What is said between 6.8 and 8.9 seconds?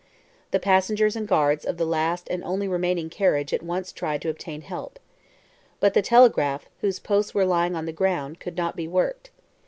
posts were lying on the ground, could not be